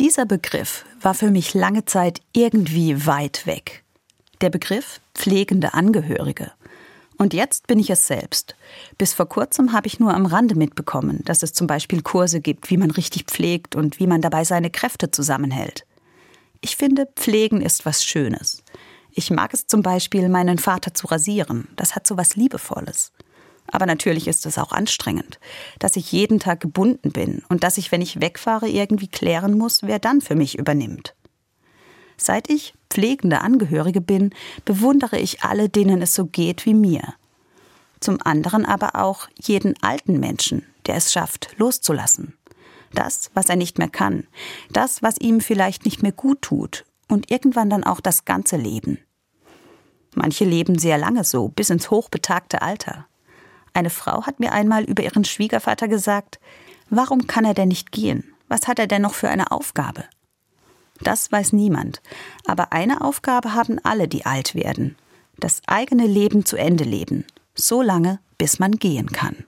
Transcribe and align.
Dieser 0.00 0.26
Begriff 0.26 0.84
war 1.00 1.14
für 1.14 1.30
mich 1.30 1.54
lange 1.54 1.84
Zeit 1.84 2.20
irgendwie 2.32 3.06
weit 3.06 3.46
weg. 3.46 3.84
Der 4.40 4.50
Begriff 4.50 5.00
pflegende 5.14 5.72
Angehörige. 5.74 6.50
Und 7.16 7.32
jetzt 7.32 7.68
bin 7.68 7.78
ich 7.78 7.90
es 7.90 8.08
selbst. 8.08 8.56
Bis 8.98 9.14
vor 9.14 9.28
kurzem 9.28 9.72
habe 9.72 9.86
ich 9.86 10.00
nur 10.00 10.12
am 10.12 10.26
Rande 10.26 10.56
mitbekommen, 10.56 11.20
dass 11.24 11.44
es 11.44 11.52
zum 11.52 11.68
Beispiel 11.68 12.02
Kurse 12.02 12.40
gibt, 12.40 12.70
wie 12.70 12.76
man 12.76 12.90
richtig 12.90 13.26
pflegt 13.26 13.76
und 13.76 14.00
wie 14.00 14.08
man 14.08 14.20
dabei 14.20 14.42
seine 14.42 14.68
Kräfte 14.68 15.12
zusammenhält. 15.12 15.86
Ich 16.60 16.74
finde, 16.74 17.06
pflegen 17.14 17.60
ist 17.60 17.86
was 17.86 18.04
Schönes. 18.04 18.64
Ich 19.12 19.30
mag 19.30 19.54
es 19.54 19.68
zum 19.68 19.82
Beispiel, 19.82 20.28
meinen 20.28 20.58
Vater 20.58 20.92
zu 20.92 21.06
rasieren. 21.06 21.68
Das 21.76 21.94
hat 21.94 22.04
so 22.04 22.16
was 22.16 22.34
Liebevolles. 22.34 23.12
Aber 23.74 23.86
natürlich 23.86 24.28
ist 24.28 24.46
es 24.46 24.56
auch 24.56 24.70
anstrengend, 24.70 25.40
dass 25.80 25.96
ich 25.96 26.12
jeden 26.12 26.38
Tag 26.38 26.60
gebunden 26.60 27.10
bin 27.10 27.42
und 27.48 27.64
dass 27.64 27.76
ich, 27.76 27.90
wenn 27.90 28.02
ich 28.02 28.20
wegfahre, 28.20 28.68
irgendwie 28.68 29.08
klären 29.08 29.58
muss, 29.58 29.82
wer 29.82 29.98
dann 29.98 30.20
für 30.20 30.36
mich 30.36 30.56
übernimmt. 30.56 31.16
Seit 32.16 32.48
ich 32.48 32.74
pflegende 32.88 33.40
Angehörige 33.40 34.00
bin, 34.00 34.30
bewundere 34.64 35.18
ich 35.18 35.42
alle, 35.42 35.68
denen 35.68 36.02
es 36.02 36.14
so 36.14 36.26
geht 36.26 36.66
wie 36.66 36.74
mir. 36.74 37.14
Zum 37.98 38.18
anderen 38.22 38.64
aber 38.64 38.94
auch 38.94 39.26
jeden 39.42 39.74
alten 39.82 40.20
Menschen, 40.20 40.64
der 40.86 40.94
es 40.94 41.12
schafft, 41.12 41.48
loszulassen. 41.56 42.38
Das, 42.92 43.32
was 43.34 43.48
er 43.48 43.56
nicht 43.56 43.78
mehr 43.78 43.90
kann, 43.90 44.28
das, 44.70 45.02
was 45.02 45.18
ihm 45.18 45.40
vielleicht 45.40 45.84
nicht 45.84 46.00
mehr 46.00 46.12
gut 46.12 46.42
tut 46.42 46.84
und 47.08 47.28
irgendwann 47.28 47.70
dann 47.70 47.82
auch 47.82 48.00
das 48.00 48.24
ganze 48.24 48.56
Leben. 48.56 49.00
Manche 50.14 50.44
leben 50.44 50.78
sehr 50.78 50.96
lange 50.96 51.24
so, 51.24 51.48
bis 51.48 51.70
ins 51.70 51.90
hochbetagte 51.90 52.62
Alter. 52.62 53.08
Eine 53.74 53.90
Frau 53.90 54.24
hat 54.24 54.40
mir 54.40 54.52
einmal 54.52 54.84
über 54.84 55.02
ihren 55.02 55.24
Schwiegervater 55.24 55.88
gesagt, 55.88 56.38
warum 56.90 57.26
kann 57.26 57.44
er 57.44 57.54
denn 57.54 57.68
nicht 57.68 57.92
gehen? 57.92 58.32
Was 58.48 58.68
hat 58.68 58.78
er 58.78 58.86
denn 58.86 59.02
noch 59.02 59.14
für 59.14 59.28
eine 59.28 59.50
Aufgabe? 59.50 60.04
Das 61.00 61.30
weiß 61.30 61.52
niemand. 61.52 62.00
Aber 62.46 62.72
eine 62.72 63.00
Aufgabe 63.00 63.52
haben 63.52 63.78
alle, 63.82 64.06
die 64.06 64.26
alt 64.26 64.54
werden. 64.54 64.96
Das 65.38 65.60
eigene 65.66 66.06
Leben 66.06 66.46
zu 66.46 66.56
Ende 66.56 66.84
leben. 66.84 67.26
So 67.56 67.82
lange, 67.82 68.20
bis 68.38 68.60
man 68.60 68.72
gehen 68.72 69.10
kann. 69.10 69.44